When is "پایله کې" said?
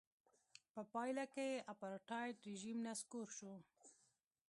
0.93-1.47